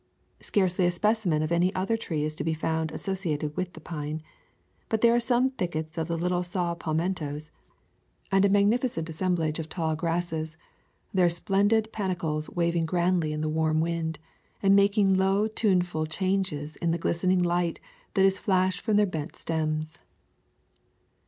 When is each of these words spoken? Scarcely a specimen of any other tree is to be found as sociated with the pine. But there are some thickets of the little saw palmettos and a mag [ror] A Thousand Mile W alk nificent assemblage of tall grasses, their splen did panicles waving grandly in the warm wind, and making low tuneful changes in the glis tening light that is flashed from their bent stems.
Scarcely 0.39 0.87
a 0.87 0.89
specimen 0.89 1.43
of 1.43 1.51
any 1.51 1.71
other 1.75 1.95
tree 1.95 2.23
is 2.23 2.33
to 2.33 2.43
be 2.43 2.55
found 2.55 2.91
as 2.91 3.03
sociated 3.05 3.55
with 3.55 3.73
the 3.73 3.79
pine. 3.79 4.23
But 4.89 5.01
there 5.01 5.13
are 5.13 5.19
some 5.19 5.51
thickets 5.51 5.95
of 5.95 6.07
the 6.07 6.17
little 6.17 6.41
saw 6.41 6.73
palmettos 6.73 7.51
and 8.31 8.43
a 8.43 8.49
mag 8.49 8.63
[ror] 8.65 8.73
A 8.73 8.77
Thousand 8.79 8.79
Mile 8.79 8.79
W 8.79 8.79
alk 8.79 8.79
nificent 9.05 9.09
assemblage 9.11 9.59
of 9.59 9.69
tall 9.69 9.95
grasses, 9.95 10.57
their 11.13 11.29
splen 11.29 11.67
did 11.67 11.91
panicles 11.91 12.49
waving 12.49 12.87
grandly 12.87 13.31
in 13.31 13.41
the 13.41 13.47
warm 13.47 13.79
wind, 13.79 14.17
and 14.63 14.75
making 14.75 15.13
low 15.13 15.47
tuneful 15.47 16.07
changes 16.07 16.77
in 16.77 16.89
the 16.89 16.97
glis 16.97 17.23
tening 17.23 17.45
light 17.45 17.79
that 18.15 18.25
is 18.25 18.39
flashed 18.39 18.81
from 18.81 18.95
their 18.97 19.05
bent 19.05 19.35
stems. 19.35 19.99